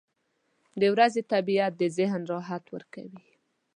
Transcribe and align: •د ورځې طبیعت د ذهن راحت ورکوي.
•د 0.81 0.83
ورځې 0.93 1.21
طبیعت 1.33 1.71
د 1.77 1.83
ذهن 1.97 2.21
راحت 2.31 2.63
ورکوي. 2.75 3.21